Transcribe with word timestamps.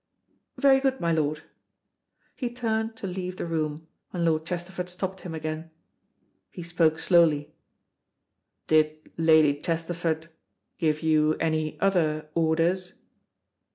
"Very 0.57 0.79
good, 0.79 0.99
my 0.99 1.11
lord." 1.11 1.43
He 2.35 2.51
turned 2.51 2.95
to 2.97 3.05
leave 3.05 3.37
the 3.37 3.45
room, 3.45 3.87
when 4.09 4.25
Lord 4.25 4.47
Chesterford 4.47 4.89
stopped 4.89 5.21
him 5.21 5.35
again. 5.35 5.69
He 6.49 6.63
spoke 6.63 6.97
slowly. 6.97 7.53
"Did 8.65 9.11
Lady 9.15 9.61
Chesterford 9.61 10.29
give 10.79 11.03
you 11.03 11.35
any 11.35 11.79
other 11.79 12.31
orders?" 12.33 12.93